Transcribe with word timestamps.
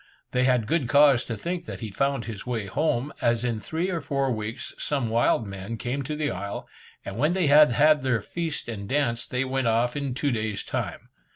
They 0.31 0.45
had 0.45 0.65
good 0.65 0.89
cause 0.89 1.25
to 1.25 1.37
think 1.37 1.65
that 1.65 1.79
he 1.81 1.91
found 1.91 2.25
his 2.25 2.43
way 2.43 2.65
home, 2.65 3.13
as 3.21 3.45
in 3.45 3.59
three 3.59 3.91
or 3.91 4.01
four 4.01 4.31
weeks 4.31 4.73
some 4.79 5.11
wild 5.11 5.45
men 5.45 5.77
came 5.77 6.01
to 6.01 6.15
the 6.15 6.31
isle, 6.31 6.67
and 7.05 7.19
when 7.19 7.33
they 7.33 7.45
had 7.45 7.73
had 7.73 8.01
their 8.01 8.19
feast 8.19 8.67
and 8.67 8.89
dance, 8.89 9.27
they 9.27 9.45
went 9.45 9.67
off 9.67 9.95
in 9.95 10.15
two 10.15 10.31
days' 10.31 10.63
time. 10.63 11.09